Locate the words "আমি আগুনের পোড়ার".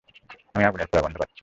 0.55-1.03